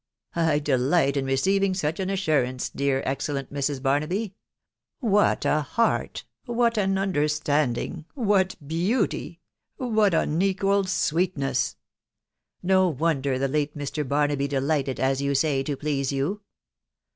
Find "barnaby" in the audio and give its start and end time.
3.83-4.33, 14.07-14.47